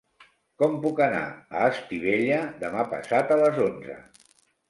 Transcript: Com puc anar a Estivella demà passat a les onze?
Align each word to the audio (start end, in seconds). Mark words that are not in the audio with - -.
Com 0.61 0.77
puc 0.85 1.01
anar 1.07 1.19
a 1.59 1.67
Estivella 1.73 2.41
demà 2.63 2.85
passat 2.95 3.35
a 3.35 3.37
les 3.43 3.59
onze? 3.67 3.99